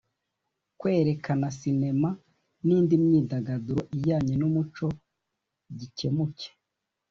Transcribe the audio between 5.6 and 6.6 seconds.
gikemuke